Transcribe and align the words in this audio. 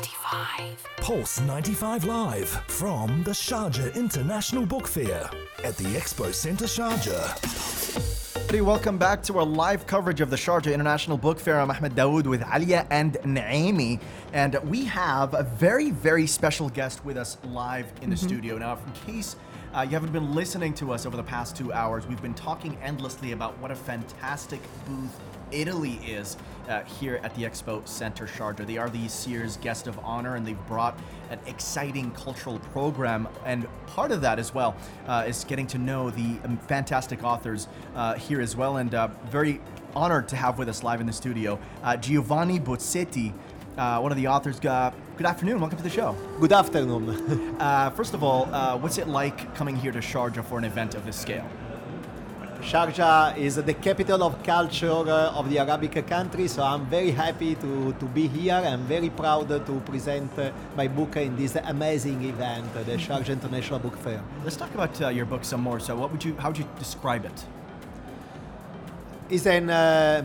95. 0.00 0.88
Pulse 0.96 1.40
95 1.42 2.04
Live 2.04 2.48
from 2.68 3.22
the 3.22 3.32
Sharjah 3.32 3.94
International 3.94 4.64
Book 4.64 4.88
Fair 4.88 5.28
at 5.62 5.76
the 5.76 5.84
Expo 5.84 6.32
Centre 6.32 6.64
Sharjah. 6.64 7.36
Everybody, 8.34 8.62
welcome 8.62 8.96
back 8.96 9.22
to 9.24 9.36
our 9.36 9.44
live 9.44 9.86
coverage 9.86 10.22
of 10.22 10.30
the 10.30 10.36
Sharjah 10.36 10.72
International 10.72 11.18
Book 11.18 11.38
Fair. 11.38 11.60
I'm 11.60 11.70
Ahmed 11.70 11.94
Dawood 11.94 12.26
with 12.26 12.42
Alia 12.50 12.86
and 12.88 13.12
Naimi, 13.24 14.00
and 14.32 14.58
we 14.64 14.86
have 14.86 15.34
a 15.34 15.42
very, 15.42 15.90
very 15.90 16.26
special 16.26 16.70
guest 16.70 17.04
with 17.04 17.18
us 17.18 17.36
live 17.44 17.92
in 18.00 18.08
the 18.08 18.16
mm-hmm. 18.16 18.26
studio. 18.26 18.56
Now, 18.56 18.78
in 19.06 19.12
case 19.12 19.36
uh, 19.74 19.82
you 19.82 19.90
haven't 19.90 20.12
been 20.12 20.34
listening 20.34 20.74
to 20.74 20.92
us 20.92 21.06
over 21.06 21.16
the 21.16 21.22
past 21.22 21.56
two 21.56 21.72
hours, 21.72 22.06
we've 22.06 22.22
been 22.22 22.34
talking 22.34 22.76
endlessly 22.82 23.32
about 23.32 23.56
what 23.58 23.70
a 23.70 23.76
fantastic 23.76 24.60
booth 24.86 25.20
Italy 25.52 25.94
is 26.06 26.36
uh, 26.68 26.82
here 26.82 27.20
at 27.22 27.34
the 27.34 27.42
Expo 27.42 27.86
Center 27.86 28.26
Sharjah. 28.26 28.66
They 28.66 28.78
are 28.78 28.88
the 28.88 29.08
Sears 29.08 29.56
Guest 29.58 29.86
of 29.86 29.98
Honor, 30.00 30.36
and 30.36 30.46
they've 30.46 30.66
brought 30.66 30.98
an 31.30 31.38
exciting 31.46 32.10
cultural 32.12 32.58
program. 32.72 33.28
And 33.44 33.66
part 33.86 34.12
of 34.12 34.20
that 34.20 34.38
as 34.38 34.54
well 34.54 34.76
uh, 35.06 35.24
is 35.26 35.44
getting 35.44 35.66
to 35.68 35.78
know 35.78 36.10
the 36.10 36.38
um, 36.44 36.56
fantastic 36.68 37.24
authors 37.24 37.68
uh, 37.94 38.14
here 38.14 38.40
as 38.40 38.56
well. 38.56 38.76
And 38.78 38.94
uh, 38.94 39.08
very 39.26 39.60
honored 39.94 40.28
to 40.28 40.36
have 40.36 40.58
with 40.58 40.68
us 40.68 40.84
live 40.84 41.00
in 41.00 41.06
the 41.06 41.12
studio 41.12 41.58
uh, 41.82 41.96
Giovanni 41.96 42.60
Bozzetti, 42.60 43.32
uh, 43.76 44.00
one 44.00 44.12
of 44.12 44.16
the 44.16 44.26
authors. 44.26 44.58
Uh, 44.64 44.92
good 45.16 45.26
afternoon. 45.26 45.60
Welcome 45.60 45.78
to 45.78 45.84
the 45.84 45.90
show. 45.90 46.16
Good 46.40 46.52
afternoon. 46.52 47.46
Uh, 47.60 47.90
first 47.90 48.14
of 48.14 48.24
all, 48.24 48.48
uh, 48.54 48.74
what's 48.78 48.96
it 48.96 49.06
like 49.06 49.54
coming 49.54 49.76
here 49.76 49.92
to 49.92 49.98
Sharjah 49.98 50.42
for 50.42 50.56
an 50.56 50.64
event 50.64 50.94
of 50.94 51.04
this 51.04 51.16
scale? 51.16 51.46
Sharjah 52.62 53.36
is 53.36 53.56
the 53.56 53.74
capital 53.74 54.22
of 54.22 54.42
culture 54.42 54.88
uh, 54.90 55.38
of 55.38 55.50
the 55.50 55.58
Arabic 55.58 56.06
country, 56.06 56.48
so 56.48 56.62
I'm 56.62 56.86
very 56.86 57.10
happy 57.10 57.54
to, 57.56 57.92
to 57.92 58.04
be 58.06 58.28
here. 58.28 58.54
I'm 58.54 58.84
very 58.84 59.10
proud 59.10 59.48
to 59.48 59.80
present 59.80 60.30
my 60.74 60.88
book 60.88 61.16
in 61.16 61.36
this 61.36 61.54
amazing 61.56 62.24
event, 62.24 62.72
the 62.72 62.96
Sharjah 62.96 63.28
International 63.28 63.78
Book 63.78 63.96
Fair. 63.98 64.22
Let's 64.42 64.56
talk 64.56 64.72
about 64.72 65.00
uh, 65.02 65.08
your 65.08 65.26
book 65.26 65.44
some 65.44 65.60
more. 65.60 65.80
So, 65.80 65.94
what 65.96 66.10
would 66.10 66.24
you? 66.24 66.34
How 66.36 66.48
would 66.48 66.58
you 66.58 66.68
describe 66.78 67.26
it? 67.26 67.44
It's 69.28 69.46
an 69.46 69.68
uh, 69.68 70.24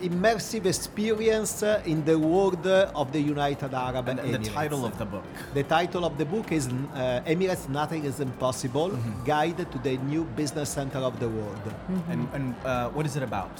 immersive 0.00 0.66
experience 0.66 1.62
in 1.84 2.04
the 2.04 2.18
world 2.18 2.66
of 2.66 3.12
the 3.12 3.20
United 3.20 3.74
Arab 3.74 4.08
And, 4.08 4.20
and 4.20 4.34
the 4.34 4.38
title 4.38 4.84
of 4.84 4.96
the 4.98 5.04
book. 5.04 5.24
The 5.54 5.62
title 5.64 6.04
of 6.04 6.18
the 6.18 6.24
book 6.24 6.52
is 6.52 6.68
uh, 6.68 7.20
Emirates 7.26 7.68
Nothing 7.68 8.04
is 8.04 8.20
Impossible 8.20 8.90
Guide 9.24 9.70
to 9.72 9.78
the 9.78 9.96
New 9.98 10.24
Business 10.36 10.68
Center 10.70 10.98
of 10.98 11.18
the 11.20 11.28
World. 11.28 11.74
And, 12.08 12.28
and 12.32 12.54
uh, 12.64 12.90
what 12.90 13.06
is 13.06 13.16
it 13.16 13.22
about? 13.22 13.52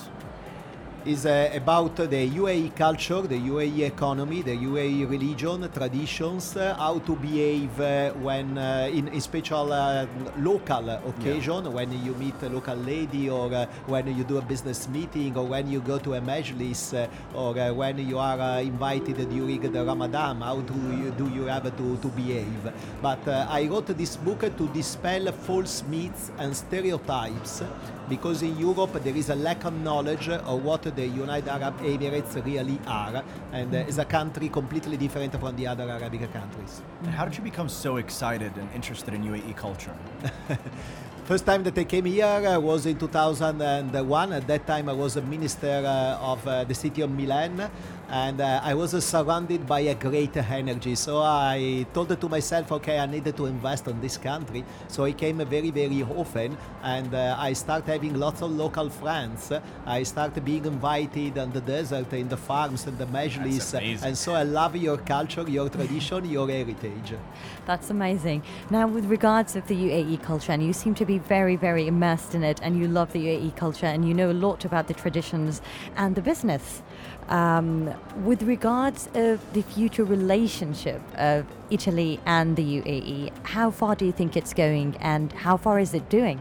Is 1.07 1.27
uh, 1.27 1.51
about 1.55 1.97
the 1.97 2.31
UAE 2.31 2.75
culture, 2.75 3.21
the 3.23 3.39
UAE 3.39 3.81
economy, 3.81 4.41
the 4.41 4.57
UAE 4.57 5.09
religion, 5.09 5.69
traditions, 5.71 6.57
uh, 6.57 6.75
how 6.77 6.99
to 6.99 7.15
behave 7.17 7.79
uh, 7.79 8.11
when 8.13 8.57
uh, 8.57 8.89
in 8.91 9.09
a 9.09 9.21
special 9.21 9.71
uh, 9.73 10.07
local 10.39 10.89
occasion, 10.89 11.71
when 11.73 11.93
you 12.05 12.15
meet 12.15 12.35
a 12.43 12.49
local 12.49 12.77
lady, 12.77 13.29
or 13.29 13.53
uh, 13.53 13.67
when 13.87 14.17
you 14.17 14.25
do 14.25 14.39
a 14.39 14.43
business 14.43 14.89
meeting, 14.89 15.37
or 15.37 15.45
when 15.45 15.71
you 15.71 15.81
go 15.81 15.99
to 15.99 16.15
a 16.15 16.21
majlis, 16.21 17.09
or 17.35 17.53
when 17.75 17.99
you 18.09 18.19
are 18.19 18.41
uh, 18.41 18.61
invited 18.61 19.17
during 19.29 19.61
the 19.61 19.85
Ramadan. 19.85 20.41
How 20.41 20.61
do 20.61 20.75
you 20.75 21.11
do 21.11 21.29
you 21.29 21.45
have 21.45 21.65
to, 21.65 21.97
to 21.99 22.09
behave? 22.09 22.73
But 23.03 23.29
I 23.29 23.67
wrote 23.67 23.89
this 23.89 24.17
book 24.17 24.41
to 24.41 24.69
dispel 24.69 25.31
false 25.33 25.83
myths 25.83 26.31
and 26.39 26.57
stereotypes 26.57 27.63
because 28.09 28.43
in 28.43 28.59
Europe 28.59 28.93
there 29.03 29.17
is 29.17 29.31
a 29.31 29.35
lack 29.35 29.65
of 29.65 29.75
knowledge 29.75 30.29
of 30.29 30.65
what 30.65 30.94
the 30.95 31.07
United 31.07 31.49
Arab 31.49 31.79
Emirates 31.81 32.35
really 32.45 32.79
are, 32.87 33.23
and 33.53 33.75
uh, 33.75 33.79
is 33.79 33.99
a 33.99 34.05
country 34.05 34.49
completely 34.49 34.97
different 34.97 35.39
from 35.39 35.57
the 35.57 35.67
other 35.67 35.89
Arabic 35.91 36.33
countries. 36.33 36.83
And 37.03 37.11
how 37.11 37.25
did 37.25 37.37
you 37.37 37.43
become 37.43 37.69
so 37.69 37.97
excited 37.97 38.57
and 38.57 38.69
interested 38.75 39.15
in 39.15 39.23
UAE 39.23 39.57
culture? 39.57 39.95
First 41.25 41.47
time 41.47 41.63
that 41.65 41.79
I 41.79 41.85
came 41.85 42.05
here 42.05 42.27
uh, 42.27 42.61
was 42.61 42.85
in 42.85 42.99
2001. 42.99 44.33
At 44.35 44.47
that 44.47 44.67
time, 44.67 44.91
I 44.91 44.93
was 44.93 45.17
a 45.17 45.23
minister 45.23 45.83
uh, 45.87 46.19
of 46.21 46.47
uh, 46.47 46.65
the 46.65 46.75
city 46.75 47.01
of 47.01 47.11
Milan, 47.11 47.71
and 48.09 48.41
uh, 48.41 48.61
I 48.63 48.75
was 48.75 48.95
uh, 48.95 49.01
surrounded 49.01 49.67
by 49.67 49.81
a 49.81 49.95
great 49.95 50.37
energy. 50.37 50.95
So 50.95 51.19
I 51.19 51.87
told 51.93 52.21
to 52.21 52.29
myself, 52.29 52.71
okay, 52.73 52.99
I 52.99 53.07
needed 53.07 53.37
to 53.37 53.47
invest 53.47 53.87
in 53.89 54.01
this 54.01 54.17
country. 54.17 54.65
So 54.89 55.05
I 55.05 55.13
came 55.13 55.39
very, 55.39 55.71
very 55.71 56.03
often, 56.03 56.57
and 56.83 57.15
uh, 57.15 57.37
I 57.39 57.53
started 57.53 57.91
having 57.91 58.15
lots 58.15 58.43
of 58.43 58.51
local 58.51 58.91
friends. 58.91 59.53
I 59.87 60.03
started 60.03 60.45
being 60.45 60.65
invited 60.65 61.39
on 61.39 61.53
the 61.53 61.61
desert, 61.61 62.13
in 62.13 62.29
the 62.29 62.37
farms, 62.37 62.87
and 62.87 62.99
the 62.99 63.07
majlis. 63.07 63.75
And 64.03 64.17
so 64.17 64.35
I 64.35 64.43
love 64.43 64.77
your 64.77 64.99
culture, 64.99 65.45
your 65.49 65.69
tradition, 65.69 66.25
your 66.31 66.49
heritage. 66.49 67.15
That's 67.67 67.91
amazing. 67.91 68.43
Now, 68.71 68.87
with 68.87 69.07
regards 69.07 69.57
of 69.57 69.67
the 69.67 69.75
UAE 69.75 70.23
culture, 70.23 70.53
and 70.53 70.63
you 70.63 70.73
seem 70.73 70.95
to 70.97 71.05
be 71.05 71.19
very, 71.19 71.57
very 71.57 71.87
immersed 71.87 72.35
in 72.35 72.45
it, 72.45 72.61
and 72.63 72.79
you 72.79 72.89
love 72.89 73.13
the 73.13 73.21
UAE 73.21 73.57
culture, 73.57 73.87
and 73.87 74.07
you 74.07 74.15
know 74.15 74.31
a 74.31 74.33
lot 74.33 74.65
about 74.65 74.89
the 74.89 74.95
traditions 74.95 75.63
and 75.97 76.15
the 76.15 76.23
business. 76.23 76.83
Um, 77.29 77.95
with 78.25 78.43
regards 78.43 79.09
of 79.15 79.41
the 79.55 79.63
future 79.63 80.05
relationship 80.05 81.01
of 81.15 81.47
Italy 81.71 82.21
and 82.27 82.57
the 82.57 82.81
UAE, 82.81 83.33
how 83.45 83.71
far 83.71 83.95
do 83.95 84.05
you 84.05 84.13
think 84.13 84.37
it's 84.37 84.53
going, 84.53 84.97
and 85.01 85.33
how 85.33 85.57
far 85.57 85.79
is 85.79 85.95
it 85.95 86.09
doing? 86.11 86.39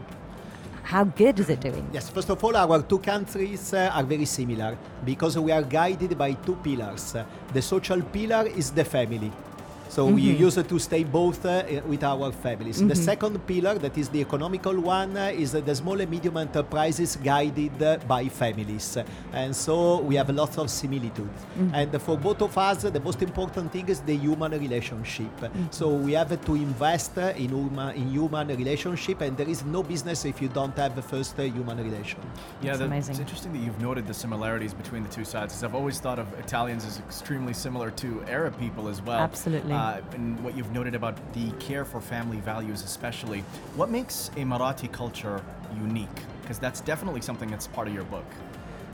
How 0.82 1.04
good 1.04 1.40
is 1.40 1.48
it 1.48 1.60
doing? 1.60 1.88
Yes, 1.94 2.10
first 2.10 2.28
of 2.28 2.44
all, 2.44 2.54
our 2.54 2.82
two 2.82 2.98
countries 2.98 3.72
uh, 3.72 3.90
are 3.94 4.04
very 4.04 4.26
similar 4.26 4.76
because 5.02 5.38
we 5.38 5.50
are 5.50 5.62
guided 5.62 6.18
by 6.18 6.34
two 6.34 6.56
pillars. 6.56 7.16
The 7.54 7.62
social 7.62 8.02
pillar 8.02 8.46
is 8.46 8.70
the 8.70 8.84
family. 8.84 9.32
So 9.88 10.06
we 10.06 10.22
use 10.22 10.56
it 10.58 10.68
to 10.68 10.78
stay 10.78 11.04
both 11.04 11.44
uh, 11.46 11.62
with 11.86 12.02
our 12.02 12.32
families. 12.32 12.84
The 12.84 12.96
second 12.96 13.38
pillar, 13.46 13.74
that 13.78 13.96
is 13.96 14.08
the 14.08 14.20
economical 14.20 14.78
one, 14.80 15.16
uh, 15.16 15.26
is 15.34 15.54
uh, 15.54 15.60
the 15.60 15.74
small 15.74 16.00
and 16.00 16.10
medium 16.10 16.36
enterprises 16.36 17.16
guided 17.16 17.80
uh, 17.82 17.98
by 18.08 18.28
families. 18.28 18.98
And 19.32 19.54
so 19.54 20.00
we 20.00 20.16
have 20.16 20.30
lots 20.30 20.58
of 20.58 20.68
similitudes. 20.70 21.46
And 21.72 22.00
for 22.02 22.16
both 22.16 22.42
of 22.42 22.56
us, 22.58 22.82
the 22.82 23.00
most 23.00 23.22
important 23.22 23.70
thing 23.72 23.88
is 23.88 24.00
the 24.00 24.16
human 24.16 24.52
relationship. 24.52 25.30
So 25.70 25.88
we 25.90 26.12
have 26.14 26.44
to 26.44 26.54
invest 26.54 27.16
uh, 27.18 27.32
in 27.36 27.50
human, 27.50 27.94
in 27.94 28.08
human 28.10 28.48
relationship, 28.48 29.20
and 29.20 29.36
there 29.36 29.48
is 29.48 29.64
no 29.64 29.82
business 29.82 30.24
if 30.24 30.42
you 30.42 30.48
don't 30.48 30.76
have 30.76 30.96
the 30.96 31.02
first 31.02 31.38
a 31.38 31.46
human 31.48 31.78
relation. 31.78 32.18
Yeah, 32.62 32.70
That's 32.70 32.78
the- 32.78 32.84
amazing. 32.86 33.12
it's 33.12 33.20
interesting 33.20 33.52
that 33.52 33.58
you've 33.60 33.80
noted 33.80 34.06
the 34.06 34.14
similarities 34.14 34.74
between 34.74 35.02
the 35.04 35.08
two 35.10 35.24
sides. 35.24 35.52
Because 35.52 35.64
I've 35.64 35.74
always 35.74 36.00
thought 36.00 36.18
of 36.18 36.26
Italians 36.38 36.84
as 36.84 36.98
extremely 36.98 37.52
similar 37.52 37.90
to 37.92 38.24
Arab 38.28 38.58
people 38.58 38.88
as 38.88 39.00
well. 39.02 39.20
Absolutely. 39.20 39.73
Uh, 39.74 40.00
and 40.12 40.42
what 40.44 40.56
you've 40.56 40.72
noted 40.72 40.94
about 40.94 41.16
the 41.32 41.50
care 41.52 41.84
for 41.84 42.00
family 42.00 42.38
values, 42.38 42.82
especially. 42.82 43.44
What 43.76 43.90
makes 43.90 44.30
Emirati 44.36 44.90
culture 44.90 45.42
unique? 45.80 46.18
Because 46.42 46.58
that's 46.58 46.80
definitely 46.80 47.22
something 47.22 47.50
that's 47.50 47.66
part 47.66 47.88
of 47.88 47.94
your 47.94 48.04
book. 48.04 48.26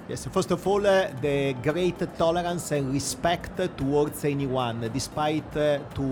Yes, 0.08 0.26
first 0.26 0.50
of 0.50 0.66
all, 0.66 0.84
uh, 0.84 1.08
the 1.20 1.54
great 1.62 1.98
tolerance 2.18 2.72
and 2.72 2.92
respect 2.92 3.56
towards 3.76 4.24
anyone, 4.24 4.90
despite 4.92 5.56
uh, 5.56 5.78
to 5.94 6.02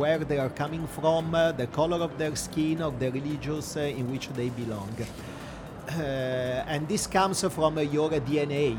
where 0.00 0.18
they 0.18 0.38
are 0.38 0.48
coming 0.48 0.86
from, 0.86 1.34
uh, 1.34 1.52
the 1.52 1.66
color 1.66 1.98
of 1.98 2.16
their 2.16 2.34
skin, 2.36 2.80
or 2.80 2.90
the 2.92 3.10
religions 3.10 3.76
uh, 3.76 3.80
in 3.80 4.10
which 4.10 4.28
they 4.30 4.48
belong. 4.48 4.94
Uh, 5.90 6.64
and 6.72 6.88
this 6.88 7.06
comes 7.06 7.42
from 7.42 7.76
uh, 7.76 7.82
your 7.82 8.08
DNA. 8.10 8.78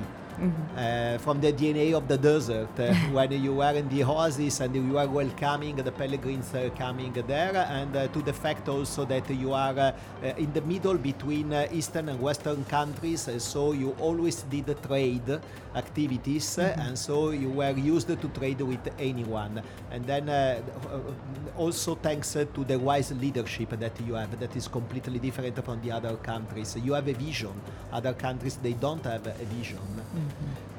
Uh, 0.78 1.18
from 1.18 1.42
the 1.42 1.52
DNA 1.52 1.94
of 1.94 2.08
the 2.08 2.18
desert, 2.18 2.70
uh, 2.80 2.94
when 3.12 3.32
you 3.32 3.60
are 3.62 3.74
in 3.74 3.90
the 3.90 4.04
oasis 4.04 4.62
and 4.62 4.74
you 4.74 4.98
are 4.98 5.08
welcoming 5.08 5.76
the 5.76 5.92
pilgrims 5.92 6.54
uh, 6.54 6.70
coming 6.78 7.12
there, 7.28 7.68
and 7.70 7.96
uh, 7.96 8.08
to 8.08 8.22
the 8.22 8.32
fact 8.32 8.70
also 8.70 9.04
that 9.04 9.30
you 9.30 9.52
are 9.52 9.78
uh, 9.78 9.92
uh, 10.24 10.34
in 10.38 10.54
the 10.54 10.62
middle 10.62 10.98
between 10.98 11.52
uh, 11.52 11.68
Eastern 11.72 12.08
and 12.10 12.22
Western 12.22 12.64
countries, 12.66 13.28
so 13.40 13.74
you 13.74 13.96
always 14.00 14.44
did 14.44 14.66
the 14.66 14.76
trade 14.76 15.42
activities, 15.76 16.58
uh, 16.58 16.76
and 16.80 16.98
so 16.98 17.32
you 17.32 17.50
were 17.50 17.72
used 17.72 18.08
to 18.08 18.28
trade 18.30 18.62
with 18.62 18.88
anyone. 18.98 19.62
And 19.92 20.06
then 20.06 20.30
also 21.58 21.96
thanks 21.96 22.36
uh, 22.36 22.46
to 22.54 22.64
the 22.64 22.80
wise 22.80 23.12
leadership 23.12 23.70
that 23.72 24.00
you 24.08 24.14
have, 24.14 24.40
that 24.40 24.56
is 24.56 24.68
completely 24.68 25.20
different 25.20 25.64
from 25.64 25.82
the 25.82 25.92
other 25.92 26.16
countries. 26.18 26.78
You 26.78 26.94
have 26.94 27.08
a 27.08 27.14
vision. 27.14 27.54
Other 27.92 28.14
countries 28.14 28.58
they 28.58 28.74
don't 28.74 29.04
have 29.06 29.28
a 29.28 29.34
vision. 29.46 29.80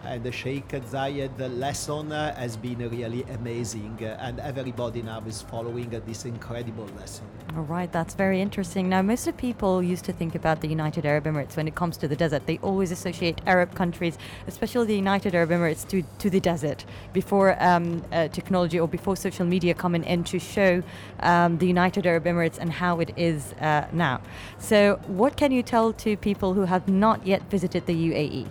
And 0.03 0.25
the 0.25 0.33
Sheikh 0.33 0.69
Zayed 0.69 1.59
lesson 1.59 2.11
has 2.11 2.57
been 2.57 2.79
really 2.79 3.23
amazing, 3.35 3.99
and 4.03 4.41
everybody 4.41 5.03
now 5.03 5.23
is 5.27 5.43
following 5.43 5.91
this 5.91 6.25
incredible 6.25 6.89
lesson. 6.99 7.27
All 7.55 7.65
right, 7.65 7.93
that's 7.93 8.15
very 8.15 8.41
interesting. 8.41 8.89
Now, 8.89 9.03
most 9.03 9.27
of 9.27 9.37
people 9.37 9.83
used 9.83 10.07
to 10.07 10.13
think 10.13 10.35
about 10.35 10.63
the 10.63 10.69
United 10.69 11.05
Arab 11.05 11.25
Emirates 11.25 11.55
when 11.55 11.69
it 11.69 11.75
comes 11.75 11.99
to 11.99 12.09
the 12.09 12.17
desert. 12.17 12.47
They 12.47 12.59
always 12.63 12.91
associate 12.91 13.43
Arab 13.47 13.75
countries, 13.75 14.17
especially 14.47 14.87
the 14.87 14.97
United 14.97 15.35
Arab 15.35 15.51
Emirates, 15.51 15.87
to, 15.89 16.03
to 16.19 16.31
the 16.31 16.41
desert 16.41 16.87
before 17.13 17.63
um, 17.63 18.03
uh, 18.11 18.29
technology 18.29 18.81
or 18.81 18.89
before 18.89 19.17
social 19.17 19.45
media 19.45 19.75
coming 19.75 20.05
in 20.05 20.25
to 20.25 20.39
show 20.39 20.83
um, 21.21 21.59
the 21.59 21.67
United 21.67 22.07
Arab 22.07 22.25
Emirates 22.25 22.57
and 22.59 22.73
how 22.73 23.01
it 23.01 23.13
is 23.17 23.53
uh, 23.61 23.87
now. 23.93 24.23
So, 24.59 24.99
what 25.07 25.37
can 25.37 25.53
you 25.53 25.63
tell 25.63 25.93
to 25.93 26.17
people 26.17 26.55
who 26.55 26.63
have 26.63 26.89
not 26.89 27.27
yet 27.27 27.43
visited 27.51 27.85
the 27.85 27.95
UAE? 27.95 28.49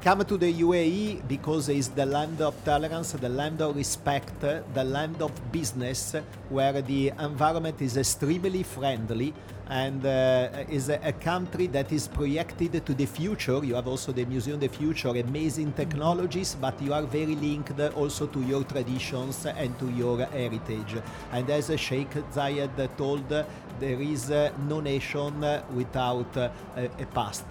Come 0.00 0.24
to 0.24 0.36
the 0.36 0.52
UAE 0.52 1.26
because 1.28 1.68
it's 1.68 1.88
the 1.88 2.06
land 2.06 2.40
of 2.40 2.54
tolerance, 2.64 3.12
the 3.12 3.28
land 3.28 3.60
of 3.60 3.76
respect, 3.76 4.40
the 4.40 4.84
land 4.84 5.20
of 5.22 5.30
business, 5.52 6.14
where 6.48 6.80
the 6.82 7.12
environment 7.18 7.80
is 7.82 7.96
extremely 7.96 8.62
friendly 8.62 9.34
and 9.68 10.04
uh, 10.06 10.48
is 10.68 10.88
a, 10.88 10.98
a, 11.04 11.12
country 11.12 11.66
that 11.66 11.92
is 11.92 12.08
projected 12.08 12.86
to 12.86 12.94
the 12.94 13.04
future. 13.04 13.62
You 13.62 13.74
have 13.74 13.86
also 13.86 14.12
the 14.12 14.24
Museum 14.24 14.54
of 14.54 14.60
the 14.60 14.68
Future, 14.68 15.10
amazing 15.10 15.72
technologies, 15.72 16.56
but 16.58 16.80
you 16.80 16.94
are 16.94 17.02
very 17.02 17.36
linked 17.36 17.78
also 17.94 18.26
to 18.28 18.40
your 18.40 18.64
traditions 18.64 19.44
and 19.44 19.78
to 19.78 19.90
your 19.90 20.24
heritage. 20.24 20.96
And 21.32 21.50
as 21.50 21.70
Sheikh 21.78 22.10
Zayed 22.32 22.96
told, 22.96 23.28
there 23.28 24.00
is 24.00 24.30
no 24.66 24.80
nation 24.80 25.40
without 25.74 26.36
uh, 26.36 26.48
a 26.76 27.06
past. 27.06 27.44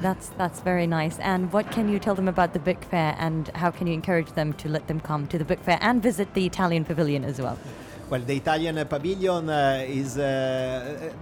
That's 0.00 0.30
that's 0.30 0.60
very 0.60 0.86
nice. 0.86 1.18
And 1.18 1.52
what 1.52 1.70
can 1.70 1.88
you 1.88 1.98
tell 1.98 2.14
them 2.14 2.28
about 2.28 2.52
the 2.52 2.58
book 2.58 2.82
fair, 2.84 3.14
and 3.18 3.48
how 3.54 3.70
can 3.70 3.86
you 3.86 3.92
encourage 3.92 4.32
them 4.32 4.52
to 4.54 4.68
let 4.68 4.86
them 4.88 5.00
come 5.00 5.26
to 5.28 5.38
the 5.38 5.44
book 5.44 5.60
fair 5.62 5.78
and 5.80 6.02
visit 6.02 6.32
the 6.34 6.46
Italian 6.46 6.84
pavilion 6.84 7.24
as 7.24 7.40
well? 7.40 7.58
Well, 8.08 8.20
the 8.20 8.36
Italian 8.36 8.84
pavilion 8.86 9.50
uh, 9.50 9.84
is. 9.86 10.18
Uh, 10.18 11.12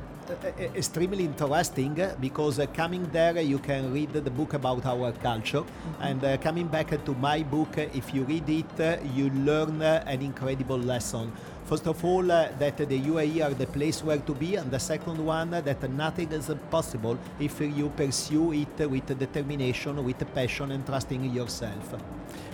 extremely 0.74 1.24
interesting 1.24 1.98
because 2.20 2.58
uh, 2.58 2.66
coming 2.66 3.02
there 3.12 3.40
you 3.40 3.58
can 3.58 3.90
read 3.90 4.12
the 4.12 4.30
book 4.30 4.52
about 4.52 4.84
our 4.84 5.10
culture 5.12 5.62
mm-hmm. 5.62 6.02
and 6.02 6.22
uh, 6.22 6.36
coming 6.36 6.66
back 6.66 6.90
to 7.02 7.14
my 7.14 7.42
book 7.42 7.78
if 7.78 8.12
you 8.12 8.24
read 8.24 8.46
it 8.46 9.00
you 9.14 9.30
learn 9.30 9.80
an 9.80 10.20
incredible 10.20 10.76
lesson 10.76 11.32
First 11.68 11.86
of 11.86 12.02
all, 12.02 12.32
uh, 12.32 12.48
that 12.58 12.78
the 12.78 12.98
UAE 12.98 13.44
are 13.44 13.52
the 13.52 13.66
place 13.66 14.02
where 14.02 14.16
to 14.16 14.34
be, 14.34 14.54
and 14.54 14.70
the 14.70 14.78
second 14.78 15.18
one, 15.18 15.50
that 15.50 15.90
nothing 15.90 16.32
is 16.32 16.48
impossible 16.48 17.18
if 17.38 17.60
you 17.60 17.90
pursue 17.94 18.54
it 18.54 18.88
with 18.88 19.06
determination, 19.18 20.02
with 20.02 20.34
passion, 20.34 20.72
and 20.72 20.86
trusting 20.86 21.22
yourself. 21.26 21.92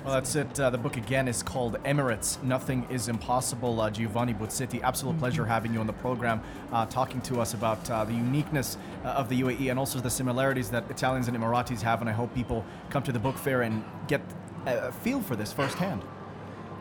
Well, 0.05 0.14
that's 0.14 0.34
it. 0.34 0.58
Uh, 0.58 0.70
the 0.70 0.78
book 0.78 0.96
again 0.96 1.28
is 1.28 1.44
called 1.44 1.81
Emirates 1.84 2.43
Nothing 2.43 2.88
is 2.90 3.06
Impossible. 3.06 3.81
Uh, 3.81 3.88
Giovanni 3.88 4.34
Bozzetti, 4.34 4.82
absolute 4.82 5.12
mm-hmm. 5.12 5.20
pleasure 5.20 5.46
having 5.46 5.72
you 5.72 5.78
on 5.78 5.87
the 5.87 5.93
program, 5.93 6.43
uh, 6.72 6.84
talking 6.87 7.20
to 7.20 7.40
us 7.40 7.55
about 7.55 7.88
uh, 7.88 8.05
the 8.05 8.14
uniqueness 8.14 8.76
uh, 9.05 9.11
of 9.11 9.28
the 9.28 9.40
UAE 9.43 9.70
and 9.70 9.78
also 9.78 10.00
the 10.00 10.11
similarities 10.11 10.70
that 10.70 10.90
Italians 10.90 11.28
and 11.28 11.37
Emiratis 11.37 11.82
have. 11.82 12.00
And 12.00 12.11
I 12.11 12.12
hope 12.12 12.34
people 12.34 12.64
come 12.90 13.05
to 13.05 13.12
the 13.12 13.20
book 13.20 13.38
fair 13.38 13.62
and 13.62 13.84
get 14.08 14.22
a 14.66 14.90
feel 14.90 15.22
for 15.22 15.37
this 15.37 15.52
firsthand. 15.52 16.02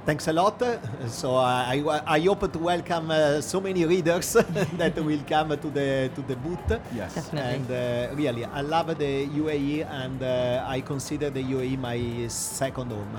Thanks 0.05 0.27
a 0.27 0.33
lot. 0.33 0.61
So 1.07 1.35
I, 1.35 1.81
I 2.05 2.19
hope 2.19 2.51
to 2.51 2.59
welcome 2.59 3.09
uh, 3.09 3.39
so 3.39 3.61
many 3.61 3.85
readers 3.85 4.33
that 4.77 4.95
will 4.95 5.23
come 5.25 5.49
to 5.49 5.69
the 5.69 6.11
to 6.13 6.21
the 6.21 6.35
booth. 6.35 6.81
Yes, 6.93 7.15
definitely. 7.15 7.39
And 7.39 7.71
uh, 7.71 8.15
really, 8.15 8.43
I 8.43 8.59
love 8.61 8.87
the 8.97 9.27
UAE, 9.27 9.89
and 9.89 10.21
uh, 10.21 10.65
I 10.67 10.81
consider 10.81 11.29
the 11.29 11.41
UAE 11.41 11.79
my 11.79 12.27
second 12.27 12.91
home. 12.91 13.17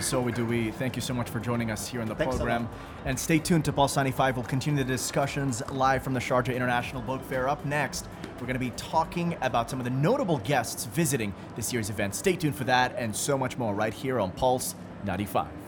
So 0.00 0.20
we 0.20 0.30
do. 0.30 0.46
We 0.46 0.70
thank 0.70 0.94
you 0.94 1.02
so 1.02 1.14
much 1.14 1.28
for 1.28 1.40
joining 1.40 1.72
us 1.72 1.88
here 1.88 2.00
on 2.00 2.06
the 2.06 2.14
Thanks 2.14 2.36
program. 2.36 2.68
And 3.06 3.18
stay 3.18 3.40
tuned 3.40 3.64
to 3.64 3.72
Pulse 3.72 3.96
95. 3.96 4.36
We'll 4.36 4.44
continue 4.44 4.84
the 4.84 4.88
discussions 4.88 5.62
live 5.72 6.04
from 6.04 6.14
the 6.14 6.20
Sharjah 6.20 6.54
International 6.54 7.02
Book 7.02 7.24
Fair. 7.24 7.48
Up 7.48 7.64
next, 7.64 8.06
we're 8.34 8.46
going 8.46 8.54
to 8.54 8.60
be 8.60 8.72
talking 8.76 9.36
about 9.40 9.68
some 9.68 9.80
of 9.80 9.84
the 9.84 9.90
notable 9.90 10.38
guests 10.38 10.84
visiting 10.84 11.34
this 11.56 11.72
year's 11.72 11.90
event. 11.90 12.14
Stay 12.14 12.36
tuned 12.36 12.54
for 12.54 12.64
that 12.64 12.94
and 12.96 13.16
so 13.16 13.36
much 13.36 13.58
more 13.58 13.74
right 13.74 13.94
here 13.94 14.20
on 14.20 14.30
Pulse 14.30 14.76
95. 15.04 15.59